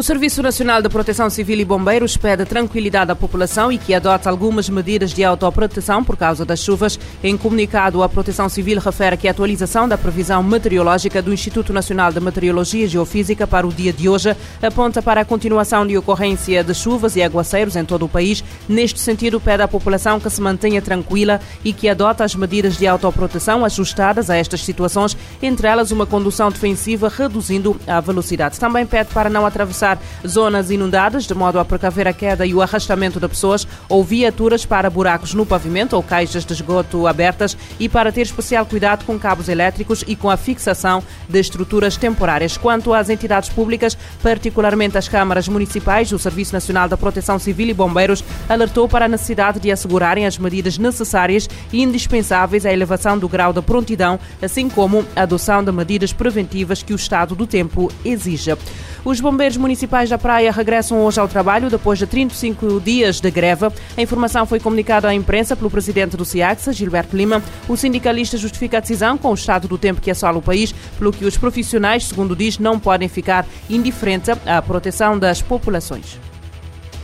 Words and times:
O 0.00 0.02
Serviço 0.02 0.42
Nacional 0.42 0.80
de 0.80 0.88
Proteção 0.88 1.28
Civil 1.28 1.60
e 1.60 1.64
Bombeiros 1.64 2.16
pede 2.16 2.46
tranquilidade 2.46 3.12
à 3.12 3.14
população 3.14 3.70
e 3.70 3.76
que 3.76 3.92
adote 3.92 4.30
algumas 4.30 4.66
medidas 4.70 5.12
de 5.12 5.22
autoproteção 5.22 6.02
por 6.02 6.16
causa 6.16 6.42
das 6.42 6.60
chuvas. 6.60 6.98
Em 7.22 7.36
comunicado, 7.36 8.02
a 8.02 8.08
Proteção 8.08 8.48
Civil 8.48 8.80
refere 8.80 9.18
que 9.18 9.28
a 9.28 9.30
atualização 9.30 9.86
da 9.86 9.98
previsão 9.98 10.42
meteorológica 10.42 11.20
do 11.20 11.34
Instituto 11.34 11.70
Nacional 11.74 12.10
de 12.10 12.18
Meteorologia 12.18 12.86
e 12.86 12.88
Geofísica 12.88 13.46
para 13.46 13.66
o 13.66 13.70
dia 13.70 13.92
de 13.92 14.08
hoje 14.08 14.34
aponta 14.62 15.02
para 15.02 15.20
a 15.20 15.24
continuação 15.26 15.86
de 15.86 15.98
ocorrência 15.98 16.64
de 16.64 16.72
chuvas 16.72 17.14
e 17.14 17.22
aguaceiros 17.22 17.76
em 17.76 17.84
todo 17.84 18.06
o 18.06 18.08
país. 18.08 18.42
Neste 18.66 18.98
sentido, 18.98 19.38
pede 19.38 19.64
à 19.64 19.68
população 19.68 20.18
que 20.18 20.30
se 20.30 20.40
mantenha 20.40 20.80
tranquila 20.80 21.42
e 21.62 21.74
que 21.74 21.90
adote 21.90 22.22
as 22.22 22.34
medidas 22.34 22.78
de 22.78 22.86
autoproteção 22.86 23.66
ajustadas 23.66 24.30
a 24.30 24.36
estas 24.36 24.64
situações, 24.64 25.14
entre 25.42 25.68
elas 25.68 25.90
uma 25.90 26.06
condução 26.06 26.50
defensiva 26.50 27.10
reduzindo 27.14 27.78
a 27.86 28.00
velocidade. 28.00 28.58
Também 28.58 28.86
pede 28.86 29.12
para 29.12 29.28
não 29.28 29.44
atravessar 29.44 29.89
zonas 30.26 30.70
inundadas, 30.70 31.26
de 31.26 31.34
modo 31.34 31.58
a 31.58 31.64
precaver 31.64 32.06
a 32.06 32.12
queda 32.12 32.46
e 32.46 32.54
o 32.54 32.62
arrastamento 32.62 33.20
de 33.20 33.28
pessoas, 33.28 33.66
ou 33.88 34.04
viaturas 34.04 34.64
para 34.64 34.90
buracos 34.90 35.34
no 35.34 35.46
pavimento 35.46 35.96
ou 35.96 36.02
caixas 36.02 36.44
de 36.44 36.52
esgoto 36.52 37.06
abertas 37.06 37.56
e 37.78 37.88
para 37.88 38.12
ter 38.12 38.22
especial 38.22 38.66
cuidado 38.66 39.04
com 39.04 39.18
cabos 39.18 39.48
elétricos 39.48 40.04
e 40.06 40.16
com 40.16 40.30
a 40.30 40.36
fixação 40.36 41.02
de 41.28 41.40
estruturas 41.40 41.96
temporárias. 41.96 42.56
Quanto 42.56 42.92
às 42.92 43.08
entidades 43.08 43.48
públicas, 43.48 43.96
particularmente 44.22 44.98
as 44.98 45.08
câmaras 45.08 45.48
municipais, 45.48 46.12
o 46.12 46.18
Serviço 46.18 46.52
Nacional 46.52 46.88
da 46.88 46.96
Proteção 46.96 47.38
Civil 47.38 47.68
e 47.68 47.74
Bombeiros 47.74 48.24
alertou 48.48 48.88
para 48.88 49.04
a 49.04 49.08
necessidade 49.08 49.60
de 49.60 49.70
assegurarem 49.70 50.26
as 50.26 50.38
medidas 50.38 50.78
necessárias 50.78 51.48
e 51.72 51.82
indispensáveis 51.82 52.66
à 52.66 52.72
elevação 52.72 53.18
do 53.18 53.28
grau 53.28 53.52
de 53.52 53.62
prontidão, 53.62 54.18
assim 54.42 54.68
como 54.68 55.04
a 55.14 55.22
adoção 55.22 55.62
de 55.62 55.72
medidas 55.72 56.12
preventivas 56.12 56.82
que 56.82 56.92
o 56.92 56.96
estado 56.96 57.34
do 57.34 57.46
tempo 57.46 57.90
exija. 58.04 58.58
Os 59.02 59.18
bombeiros 59.18 59.56
municipais 59.56 60.10
da 60.10 60.18
Praia 60.18 60.52
regressam 60.52 61.02
hoje 61.02 61.18
ao 61.18 61.26
trabalho 61.26 61.70
depois 61.70 61.98
de 61.98 62.06
35 62.06 62.80
dias 62.80 63.18
de 63.18 63.30
greve. 63.30 63.66
A 63.96 64.02
informação 64.02 64.44
foi 64.44 64.60
comunicada 64.60 65.08
à 65.08 65.14
imprensa 65.14 65.56
pelo 65.56 65.70
presidente 65.70 66.18
do 66.18 66.24
CIAXA, 66.24 66.72
Gilberto 66.72 67.16
Lima. 67.16 67.42
O 67.66 67.76
sindicalista 67.76 68.36
justifica 68.36 68.76
a 68.76 68.80
decisão 68.80 69.16
com 69.16 69.30
o 69.30 69.34
estado 69.34 69.66
do 69.66 69.78
tempo 69.78 70.02
que 70.02 70.10
assola 70.10 70.36
o 70.36 70.42
país, 70.42 70.74
pelo 70.98 71.12
que 71.12 71.24
os 71.24 71.38
profissionais, 71.38 72.04
segundo 72.04 72.36
diz, 72.36 72.58
não 72.58 72.78
podem 72.78 73.08
ficar 73.08 73.46
indiferentes 73.70 74.28
à 74.46 74.60
proteção 74.60 75.18
das 75.18 75.40
populações. 75.40 76.18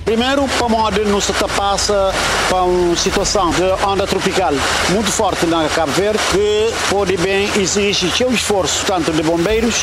Primeiro, 0.04 0.46
para 0.58 1.04
não 1.06 1.20
se 1.20 1.32
passa 1.56 2.14
para 2.48 2.62
uma 2.62 2.94
situação 2.94 3.50
de 3.50 3.62
onda 3.84 4.06
tropical 4.06 4.52
muito 4.90 5.10
forte 5.10 5.46
na 5.46 5.68
Cabo 5.70 5.90
Verde, 5.92 6.20
que 6.30 6.72
pode 6.90 7.16
bem 7.16 7.48
exigir 7.56 8.10
seu 8.12 8.30
esforço, 8.30 8.84
tanto 8.86 9.10
de 9.12 9.22
bombeiros 9.22 9.74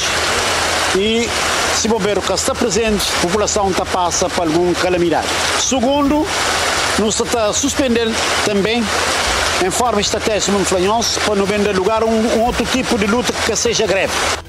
e 0.95 1.27
se 1.75 1.87
bombeiro 1.87 2.21
que 2.21 2.33
está 2.33 2.53
presente, 2.53 3.03
a 3.17 3.21
população 3.21 3.69
está 3.71 3.85
passa 3.85 4.29
por 4.29 4.47
alguma 4.47 4.73
calamidade. 4.75 5.27
Segundo, 5.59 6.25
não 6.99 7.11
se 7.11 7.23
está 7.23 7.51
suspendendo 7.51 8.13
também 8.45 8.83
em 9.65 9.71
forma 9.71 10.01
estratégica 10.01 10.51
no 10.51 10.63
Flanhonse 10.65 11.19
para 11.21 11.35
não 11.35 11.45
vender 11.45 11.75
lugar 11.75 12.03
um, 12.03 12.09
um 12.09 12.41
outro 12.43 12.65
tipo 12.65 12.97
de 12.97 13.07
luta 13.07 13.33
que 13.45 13.55
seja 13.55 13.87
greve. 13.87 14.42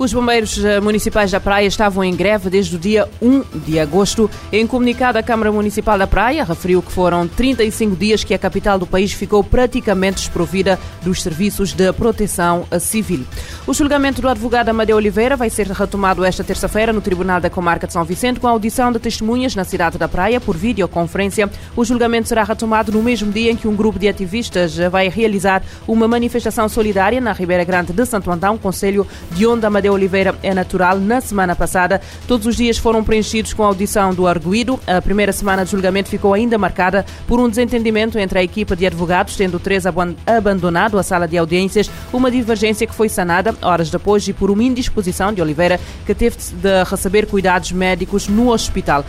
Os 0.00 0.14
bombeiros 0.14 0.64
eh, 0.64 0.80
municipais 0.80 1.30
da 1.30 1.38
Praia 1.38 1.66
estavam 1.66 2.02
em 2.02 2.16
greve 2.16 2.48
desde 2.48 2.74
o 2.74 2.78
dia 2.78 3.06
1 3.20 3.42
de 3.66 3.78
agosto. 3.78 4.30
Em 4.50 4.66
comunicado, 4.66 5.18
a 5.18 5.22
Câmara 5.22 5.52
Municipal 5.52 5.98
da 5.98 6.06
Praia 6.06 6.42
referiu 6.42 6.80
que 6.80 6.90
foram 6.90 7.28
35 7.28 7.94
dias 7.96 8.24
que 8.24 8.32
a 8.32 8.38
capital 8.38 8.78
do 8.78 8.86
país 8.86 9.12
ficou 9.12 9.44
praticamente 9.44 10.20
desprovida 10.20 10.80
dos 11.02 11.22
serviços 11.22 11.74
de 11.74 11.92
proteção 11.92 12.66
civil. 12.80 13.26
O 13.66 13.74
julgamento 13.74 14.22
do 14.22 14.28
advogado 14.30 14.70
Amadeu 14.70 14.96
Oliveira 14.96 15.36
vai 15.36 15.50
ser 15.50 15.66
retomado 15.66 16.24
esta 16.24 16.42
terça-feira 16.42 16.94
no 16.94 17.02
Tribunal 17.02 17.38
da 17.38 17.50
Comarca 17.50 17.86
de 17.86 17.92
São 17.92 18.02
Vicente 18.02 18.40
com 18.40 18.48
a 18.48 18.52
audição 18.52 18.90
de 18.90 18.98
testemunhas 18.98 19.54
na 19.54 19.64
cidade 19.64 19.98
da 19.98 20.08
Praia 20.08 20.40
por 20.40 20.56
videoconferência. 20.56 21.50
O 21.76 21.84
julgamento 21.84 22.26
será 22.26 22.42
retomado 22.42 22.90
no 22.90 23.02
mesmo 23.02 23.30
dia 23.30 23.52
em 23.52 23.56
que 23.56 23.68
um 23.68 23.76
grupo 23.76 23.98
de 23.98 24.08
ativistas 24.08 24.78
vai 24.90 25.10
realizar 25.10 25.62
uma 25.86 26.08
manifestação 26.08 26.70
solidária 26.70 27.20
na 27.20 27.32
Ribeira 27.32 27.64
Grande 27.64 27.92
de 27.92 28.06
Santo 28.06 28.30
Antão, 28.30 28.56
Conselho 28.56 29.06
de 29.32 29.46
onde 29.46 29.66
Amadeu 29.66 29.89
Oliveira 29.92 30.34
é 30.42 30.54
natural. 30.54 30.98
Na 30.98 31.20
semana 31.20 31.54
passada, 31.54 32.00
todos 32.26 32.46
os 32.46 32.56
dias 32.56 32.78
foram 32.78 33.04
preenchidos 33.04 33.52
com 33.52 33.62
a 33.62 33.66
audição 33.66 34.14
do 34.14 34.26
arguído. 34.26 34.78
A 34.86 35.00
primeira 35.00 35.32
semana 35.32 35.64
de 35.64 35.70
julgamento 35.70 36.08
ficou 36.08 36.34
ainda 36.34 36.58
marcada 36.58 37.04
por 37.26 37.40
um 37.40 37.48
desentendimento 37.48 38.18
entre 38.18 38.38
a 38.38 38.42
equipa 38.42 38.74
de 38.74 38.86
advogados, 38.86 39.36
tendo 39.36 39.58
três 39.58 39.84
abandonado 39.86 40.98
a 40.98 41.02
sala 41.02 41.26
de 41.26 41.36
audiências, 41.36 41.90
uma 42.12 42.30
divergência 42.30 42.86
que 42.86 42.94
foi 42.94 43.08
sanada 43.08 43.54
horas 43.62 43.90
depois 43.90 44.26
e 44.28 44.32
por 44.32 44.50
uma 44.50 44.62
indisposição 44.62 45.32
de 45.32 45.40
Oliveira, 45.42 45.80
que 46.06 46.14
teve 46.14 46.36
de 46.36 46.84
receber 46.84 47.26
cuidados 47.26 47.72
médicos 47.72 48.28
no 48.28 48.50
hospital. 48.50 49.04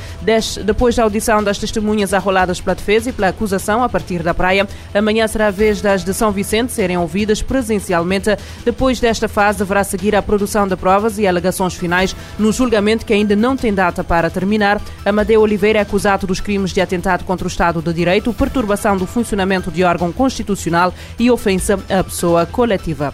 depois 0.64 0.96
da 0.96 1.04
audição 1.04 1.44
das 1.44 1.58
testemunhas 1.58 2.14
arroladas 2.14 2.60
pela 2.60 2.76
defesa 2.76 3.10
e 3.10 3.14
pela 3.14 3.30
acusação 3.30 3.84
a 3.84 3.90
partir 3.90 4.24
da 4.24 4.34
praia, 4.34 4.68
amanhã 4.94 5.28
será 5.28 5.48
a 5.48 5.52
vez 5.52 5.82
das 5.82 6.04
de 6.04 6.14
São 6.14 6.32
Vicente 6.32 6.72
serem 6.72 6.98
ouvidas 6.98 7.42
presencialmente. 7.42 8.38
Depois 8.64 9.00
desta 9.00 9.28
fase, 9.28 9.60
deverá 9.60 9.84
seguir 9.84 10.16
a 10.16 10.22
produção 10.22 10.68
de 10.76 10.82
provas 10.82 11.18
e 11.18 11.28
alegações 11.28 11.74
finais 11.74 12.16
no 12.40 12.52
julgamento 12.52 13.06
que 13.06 13.14
ainda 13.14 13.36
não 13.36 13.56
tem 13.56 13.74
data 13.74 14.04
para 14.04 14.30
terminar. 14.30 14.82
Amadeu 15.06 15.42
Oliveira 15.42 15.80
é 15.80 15.82
acusado 15.82 16.26
dos 16.26 16.40
crimes 16.40 16.72
de 16.72 16.82
atentado 16.82 17.24
contra 17.24 17.46
o 17.46 17.50
Estado 17.50 17.82
de 17.82 17.94
Direito, 17.94 18.34
perturbação 18.34 18.98
do 18.98 19.06
funcionamento 19.06 19.70
de 19.70 19.84
órgão 19.84 20.12
constitucional 20.12 20.94
e 21.20 21.30
ofensa 21.30 21.80
à 21.90 22.04
pessoa 22.04 22.46
coletiva. 22.46 23.14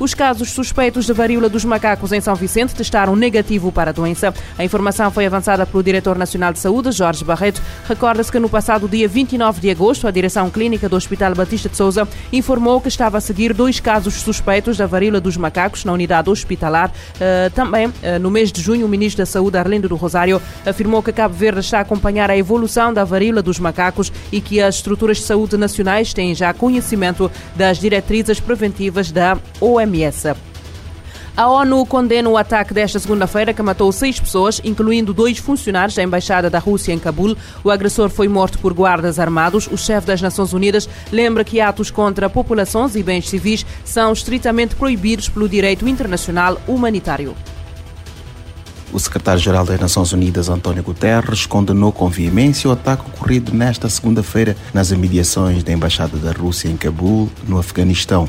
Os 0.00 0.14
casos 0.14 0.52
suspeitos 0.52 1.06
de 1.06 1.12
varíola 1.12 1.48
dos 1.48 1.64
macacos 1.64 2.12
em 2.12 2.20
São 2.20 2.36
Vicente 2.36 2.72
testaram 2.72 3.16
negativo 3.16 3.72
para 3.72 3.90
a 3.90 3.92
doença. 3.92 4.32
A 4.56 4.64
informação 4.64 5.10
foi 5.10 5.26
avançada 5.26 5.66
pelo 5.66 5.82
Diretor 5.82 6.16
Nacional 6.16 6.52
de 6.52 6.60
Saúde, 6.60 6.92
Jorge 6.92 7.24
Barreto. 7.24 7.60
Recorda-se 7.84 8.30
que 8.30 8.38
no 8.38 8.48
passado 8.48 8.86
dia 8.86 9.08
29 9.08 9.60
de 9.60 9.70
agosto, 9.70 10.06
a 10.06 10.12
Direção 10.12 10.50
Clínica 10.50 10.88
do 10.88 10.94
Hospital 10.94 11.34
Batista 11.34 11.68
de 11.68 11.76
Souza 11.76 12.06
informou 12.32 12.80
que 12.80 12.86
estava 12.86 13.18
a 13.18 13.20
seguir 13.20 13.52
dois 13.52 13.80
casos 13.80 14.14
suspeitos 14.14 14.76
da 14.76 14.86
varíola 14.86 15.20
dos 15.20 15.36
macacos 15.36 15.84
na 15.84 15.92
unidade 15.92 16.30
hospitalar. 16.30 16.92
Uh, 17.16 17.50
também, 17.50 17.88
uh, 17.88 17.92
no 18.20 18.30
mês 18.30 18.52
de 18.52 18.60
junho, 18.60 18.86
o 18.86 18.88
Ministro 18.88 19.22
da 19.22 19.26
Saúde, 19.26 19.58
Arlindo 19.58 19.88
do 19.88 19.96
Rosário, 19.96 20.40
afirmou 20.64 21.02
que 21.02 21.12
Cabo 21.12 21.34
Verde 21.34 21.58
está 21.58 21.78
a 21.78 21.82
acompanhar 21.82 22.30
a 22.30 22.36
evolução 22.36 22.94
da 22.94 23.02
varíola 23.02 23.42
dos 23.42 23.58
macacos 23.58 24.12
e 24.30 24.40
que 24.40 24.60
as 24.60 24.76
estruturas 24.76 25.16
de 25.16 25.24
saúde 25.24 25.56
nacionais 25.56 26.14
têm 26.14 26.36
já 26.36 26.54
conhecimento 26.54 27.28
das 27.56 27.80
diretrizes 27.80 28.38
preventivas 28.38 29.10
da 29.10 29.36
OMS. 29.60 29.87
OMS. 29.88 30.34
A 31.36 31.46
ONU 31.46 31.86
condena 31.86 32.28
o 32.28 32.36
ataque 32.36 32.74
desta 32.74 32.98
segunda-feira 32.98 33.54
que 33.54 33.62
matou 33.62 33.92
seis 33.92 34.18
pessoas, 34.18 34.60
incluindo 34.64 35.14
dois 35.14 35.38
funcionários 35.38 35.94
da 35.94 36.02
Embaixada 36.02 36.50
da 36.50 36.58
Rússia 36.58 36.92
em 36.92 36.98
Cabul. 36.98 37.36
O 37.62 37.70
agressor 37.70 38.10
foi 38.10 38.26
morto 38.26 38.58
por 38.58 38.72
guardas 38.72 39.20
armados. 39.20 39.68
O 39.70 39.78
chefe 39.78 40.08
das 40.08 40.20
Nações 40.20 40.52
Unidas 40.52 40.88
lembra 41.12 41.44
que 41.44 41.60
atos 41.60 41.92
contra 41.92 42.28
populações 42.28 42.96
e 42.96 43.04
bens 43.04 43.28
civis 43.28 43.64
são 43.84 44.12
estritamente 44.12 44.74
proibidos 44.74 45.28
pelo 45.28 45.48
direito 45.48 45.86
internacional 45.86 46.60
humanitário. 46.66 47.36
O 48.92 48.98
secretário-geral 48.98 49.64
das 49.64 49.78
Nações 49.78 50.12
Unidas, 50.12 50.48
António 50.48 50.82
Guterres, 50.82 51.46
condenou 51.46 51.92
com 51.92 52.08
veemência 52.08 52.68
o 52.68 52.72
ataque 52.72 53.02
ocorrido 53.02 53.54
nesta 53.54 53.88
segunda-feira 53.88 54.56
nas 54.74 54.90
imediações 54.90 55.62
da 55.62 55.72
Embaixada 55.72 56.16
da 56.16 56.32
Rússia 56.32 56.68
em 56.68 56.76
Cabul, 56.76 57.30
no 57.46 57.58
Afeganistão. 57.58 58.28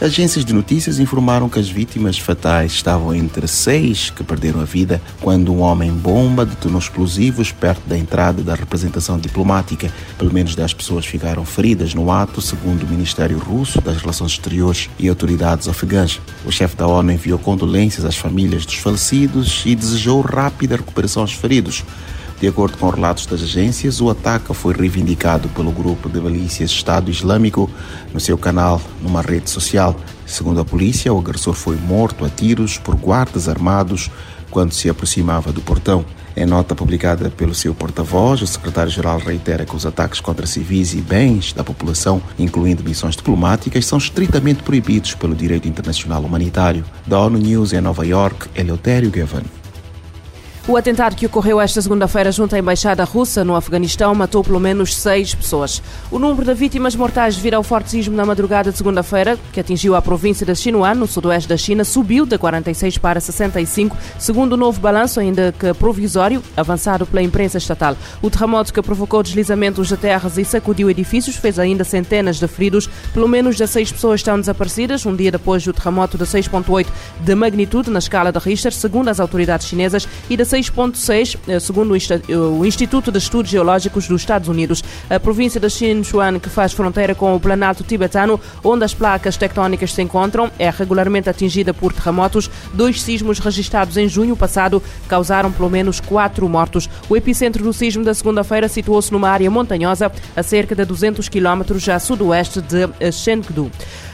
Agências 0.00 0.46
de 0.46 0.54
notícias 0.54 0.98
informaram 0.98 1.46
que 1.46 1.58
as 1.58 1.68
vítimas 1.68 2.16
fatais 2.16 2.72
estavam 2.72 3.14
entre 3.14 3.46
seis 3.46 4.08
que 4.08 4.24
perderam 4.24 4.58
a 4.58 4.64
vida 4.64 4.98
quando 5.20 5.52
um 5.52 5.60
homem-bomba 5.60 6.46
detonou 6.46 6.78
explosivos 6.78 7.52
perto 7.52 7.86
da 7.86 7.98
entrada 7.98 8.42
da 8.42 8.54
representação 8.54 9.18
diplomática. 9.18 9.92
Pelo 10.16 10.32
menos 10.32 10.54
10 10.54 10.72
pessoas 10.72 11.04
ficaram 11.04 11.44
feridas 11.44 11.92
no 11.92 12.10
ato, 12.10 12.40
segundo 12.40 12.84
o 12.84 12.88
Ministério 12.88 13.38
Russo 13.38 13.78
das 13.82 13.98
Relações 13.98 14.32
Exteriores 14.32 14.88
e 14.98 15.06
autoridades 15.06 15.68
afegãs. 15.68 16.18
O 16.46 16.50
chefe 16.50 16.76
da 16.76 16.86
ONU 16.86 17.12
enviou 17.12 17.38
condolências 17.38 18.06
às 18.06 18.16
famílias 18.16 18.64
dos 18.64 18.76
falecidos 18.76 19.64
e 19.66 19.74
desejou 19.74 20.22
rápida 20.22 20.76
recuperação 20.76 21.20
aos 21.20 21.34
feridos. 21.34 21.84
De 22.40 22.48
acordo 22.48 22.78
com 22.78 22.88
relatos 22.88 23.26
das 23.26 23.42
agências, 23.42 24.00
o 24.00 24.08
ataque 24.08 24.54
foi 24.54 24.72
reivindicado 24.72 25.46
pelo 25.50 25.70
grupo 25.70 26.08
de 26.08 26.18
milícias 26.22 26.70
Estado 26.70 27.10
Islâmico 27.10 27.68
no 28.14 28.18
seu 28.18 28.38
canal 28.38 28.80
numa 29.02 29.20
rede 29.20 29.50
social. 29.50 29.94
Segundo 30.24 30.58
a 30.58 30.64
polícia, 30.64 31.12
o 31.12 31.18
agressor 31.18 31.52
foi 31.52 31.76
morto 31.76 32.24
a 32.24 32.30
tiros 32.30 32.78
por 32.78 32.96
guardas 32.96 33.46
armados 33.46 34.10
quando 34.50 34.72
se 34.72 34.88
aproximava 34.88 35.52
do 35.52 35.60
portão. 35.60 36.02
Em 36.34 36.46
nota 36.46 36.74
publicada 36.74 37.28
pelo 37.28 37.54
seu 37.54 37.74
porta-voz, 37.74 38.40
o 38.40 38.46
secretário-geral 38.46 39.18
reitera 39.18 39.66
que 39.66 39.76
os 39.76 39.84
ataques 39.84 40.18
contra 40.18 40.46
civis 40.46 40.94
e 40.94 41.02
bens 41.02 41.52
da 41.52 41.62
população, 41.62 42.22
incluindo 42.38 42.82
missões 42.82 43.16
diplomáticas, 43.16 43.84
são 43.84 43.98
estritamente 43.98 44.62
proibidos 44.62 45.14
pelo 45.14 45.34
direito 45.34 45.68
internacional 45.68 46.22
humanitário. 46.22 46.86
Da 47.06 47.20
ONU 47.20 47.36
News 47.36 47.74
em 47.74 47.82
Nova 47.82 48.06
York, 48.06 48.48
Eleutério 48.54 49.10
Gavan. 49.10 49.59
O 50.70 50.76
atentado 50.76 51.16
que 51.16 51.26
ocorreu 51.26 51.60
esta 51.60 51.82
segunda-feira 51.82 52.30
junto 52.30 52.54
à 52.54 52.58
Embaixada 52.60 53.02
Russa 53.02 53.42
no 53.42 53.56
Afeganistão 53.56 54.14
matou 54.14 54.44
pelo 54.44 54.60
menos 54.60 54.96
seis 54.96 55.34
pessoas. 55.34 55.82
O 56.12 56.16
número 56.16 56.46
de 56.46 56.54
vítimas 56.54 56.94
mortais 56.94 57.34
devido 57.34 57.54
ao 57.54 57.64
forte 57.64 57.90
sismo 57.90 58.14
na 58.14 58.24
madrugada 58.24 58.70
de 58.70 58.78
segunda-feira, 58.78 59.36
que 59.52 59.58
atingiu 59.58 59.96
a 59.96 60.00
província 60.00 60.46
de 60.46 60.54
Sinuan, 60.54 60.94
no 60.94 61.08
sudoeste 61.08 61.48
da 61.48 61.56
China, 61.56 61.82
subiu 61.82 62.24
de 62.24 62.38
46 62.38 62.98
para 62.98 63.18
65, 63.18 63.96
segundo 64.16 64.52
o 64.52 64.56
novo 64.56 64.80
balanço, 64.80 65.18
ainda 65.18 65.52
que 65.58 65.74
provisório, 65.74 66.40
avançado 66.56 67.04
pela 67.04 67.20
imprensa 67.20 67.58
estatal. 67.58 67.96
O 68.22 68.30
terremoto 68.30 68.72
que 68.72 68.80
provocou 68.80 69.24
deslizamentos 69.24 69.88
de 69.88 69.96
terras 69.96 70.38
e 70.38 70.44
sacudiu 70.44 70.88
edifícios 70.88 71.34
fez 71.34 71.58
ainda 71.58 71.82
centenas 71.82 72.36
de 72.36 72.46
feridos. 72.46 72.88
Pelo 73.12 73.26
menos 73.26 73.56
16 73.56 73.90
pessoas 73.90 74.20
estão 74.20 74.38
desaparecidas, 74.38 75.04
um 75.04 75.16
dia 75.16 75.32
depois 75.32 75.64
do 75.64 75.72
terremoto 75.72 76.16
de 76.16 76.22
6,8 76.22 76.86
de 77.24 77.34
magnitude 77.34 77.90
na 77.90 77.98
escala 77.98 78.30
de 78.30 78.38
Richter, 78.38 78.72
segundo 78.72 79.08
as 79.08 79.18
autoridades 79.18 79.66
chinesas, 79.66 80.06
e 80.28 80.36
de 80.36 80.44
6,6, 80.60 81.36
eh, 81.48 81.58
segundo 81.58 81.92
o 81.92 82.66
Instituto 82.66 83.10
de 83.10 83.18
Estudos 83.18 83.50
Geológicos 83.50 84.06
dos 84.06 84.20
Estados 84.20 84.48
Unidos. 84.48 84.84
A 85.08 85.18
província 85.18 85.60
de 85.60 85.70
Sichuan, 85.70 86.38
que 86.38 86.48
faz 86.48 86.72
fronteira 86.72 87.14
com 87.14 87.34
o 87.34 87.40
Planalto 87.40 87.82
tibetano, 87.82 88.40
onde 88.62 88.84
as 88.84 88.94
placas 88.94 89.36
tectónicas 89.36 89.92
se 89.92 90.02
encontram, 90.02 90.50
é 90.58 90.70
regularmente 90.70 91.28
atingida 91.28 91.72
por 91.72 91.92
terremotos. 91.92 92.50
Dois 92.72 93.00
sismos 93.00 93.38
registrados 93.38 93.96
em 93.96 94.08
junho 94.08 94.36
passado 94.36 94.82
causaram 95.08 95.50
pelo 95.50 95.70
menos 95.70 96.00
quatro 96.00 96.48
mortos. 96.48 96.88
O 97.08 97.16
epicentro 97.16 97.64
do 97.64 97.72
sismo 97.72 98.04
da 98.04 98.14
segunda-feira 98.14 98.68
situou-se 98.68 99.12
numa 99.12 99.28
área 99.30 99.50
montanhosa 99.50 100.12
a 100.36 100.42
cerca 100.42 100.74
de 100.74 100.84
200 100.84 101.28
quilómetros 101.28 101.88
a 101.88 101.98
sudoeste 101.98 102.60
de 102.60 103.12
Chengdu. 103.12 103.70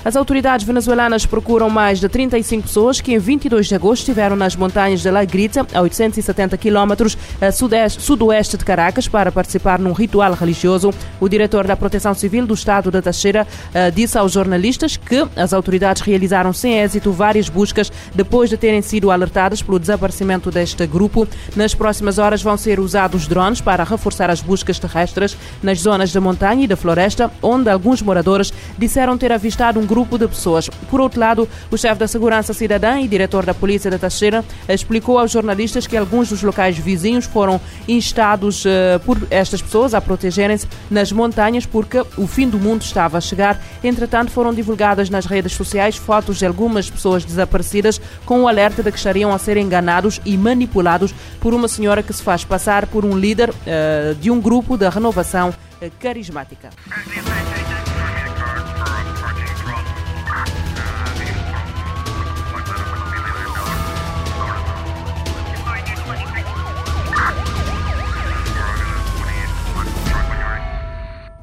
As 0.06 0.14
autoridades 0.14 0.64
venezuelanas 0.64 1.26
procuram 1.26 1.68
mais 1.68 1.98
de 1.98 2.08
35 2.08 2.68
pessoas 2.68 3.00
que 3.00 3.12
em 3.12 3.18
22 3.18 3.66
de 3.66 3.74
agosto 3.74 4.02
estiveram 4.02 4.36
nas 4.36 4.54
montanhas 4.54 5.02
de 5.02 5.10
La 5.10 5.24
Grita, 5.24 5.66
a 5.74 5.80
870 5.80 6.35
quilómetros 6.58 7.16
a 7.40 7.50
sudoeste 7.88 8.56
de 8.56 8.64
Caracas, 8.64 9.08
para 9.08 9.32
participar 9.32 9.78
num 9.78 9.92
ritual 9.92 10.32
religioso. 10.34 10.92
O 11.20 11.28
diretor 11.28 11.66
da 11.66 11.76
Proteção 11.76 12.14
Civil 12.14 12.46
do 12.46 12.54
Estado 12.54 12.90
da 12.90 13.00
Teixeira 13.00 13.46
uh, 13.46 13.90
disse 13.92 14.18
aos 14.18 14.32
jornalistas 14.32 14.96
que 14.96 15.26
as 15.36 15.52
autoridades 15.52 16.02
realizaram 16.02 16.52
sem 16.52 16.78
êxito 16.78 17.12
várias 17.12 17.48
buscas 17.48 17.90
depois 18.14 18.50
de 18.50 18.56
terem 18.56 18.82
sido 18.82 19.10
alertadas 19.10 19.62
pelo 19.62 19.78
desaparecimento 19.78 20.50
deste 20.50 20.86
grupo. 20.86 21.26
Nas 21.54 21.74
próximas 21.74 22.18
horas 22.18 22.42
vão 22.42 22.56
ser 22.56 22.80
usados 22.80 23.26
drones 23.26 23.60
para 23.60 23.84
reforçar 23.84 24.30
as 24.30 24.40
buscas 24.40 24.78
terrestres 24.78 25.36
nas 25.62 25.80
zonas 25.80 26.12
da 26.12 26.20
montanha 26.20 26.64
e 26.64 26.66
da 26.66 26.76
floresta, 26.76 27.30
onde 27.42 27.70
alguns 27.70 28.02
moradores 28.02 28.52
disseram 28.78 29.16
ter 29.16 29.32
avistado 29.32 29.78
um 29.78 29.86
grupo 29.86 30.18
de 30.18 30.26
pessoas. 30.26 30.68
Por 30.90 31.00
outro 31.00 31.20
lado, 31.20 31.48
o 31.70 31.76
chefe 31.76 32.00
da 32.00 32.08
Segurança 32.08 32.52
Cidadã 32.52 33.00
e 33.00 33.08
diretor 33.08 33.44
da 33.44 33.54
Polícia 33.54 33.90
da 33.90 33.98
Teixeira 33.98 34.44
explicou 34.68 35.18
aos 35.18 35.30
jornalistas 35.30 35.86
que 35.86 35.96
alguns 35.96 36.15
dos 36.24 36.42
locais 36.42 36.76
vizinhos 36.78 37.24
foram 37.26 37.60
instados 37.88 38.64
uh, 38.64 39.00
por 39.04 39.18
estas 39.30 39.62
pessoas 39.62 39.94
a 39.94 40.00
protegerem-se 40.00 40.66
nas 40.90 41.12
montanhas 41.12 41.66
porque 41.66 42.02
o 42.16 42.26
fim 42.26 42.48
do 42.48 42.58
mundo 42.58 42.82
estava 42.82 43.18
a 43.18 43.20
chegar. 43.20 43.62
Entretanto, 43.82 44.30
foram 44.30 44.52
divulgadas 44.52 45.10
nas 45.10 45.26
redes 45.26 45.52
sociais 45.52 45.96
fotos 45.96 46.38
de 46.38 46.46
algumas 46.46 46.90
pessoas 46.90 47.24
desaparecidas 47.24 48.00
com 48.24 48.42
o 48.42 48.48
alerta 48.48 48.82
de 48.82 48.90
que 48.90 48.98
estariam 48.98 49.32
a 49.32 49.38
ser 49.38 49.56
enganados 49.56 50.20
e 50.24 50.36
manipulados 50.36 51.14
por 51.40 51.54
uma 51.54 51.68
senhora 51.68 52.02
que 52.02 52.12
se 52.12 52.22
faz 52.22 52.44
passar 52.44 52.86
por 52.86 53.04
um 53.04 53.16
líder 53.16 53.50
uh, 53.50 54.14
de 54.20 54.30
um 54.30 54.40
grupo 54.40 54.76
da 54.76 54.88
renovação 54.88 55.50
uh, 55.50 55.90
carismática. 56.00 56.70